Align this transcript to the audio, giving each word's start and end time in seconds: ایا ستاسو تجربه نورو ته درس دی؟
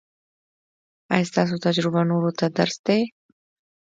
ایا 1.13 1.27
ستاسو 1.31 1.55
تجربه 1.65 2.01
نورو 2.11 2.31
ته 2.39 2.45
درس 2.57 2.77
دی؟ 2.85 2.99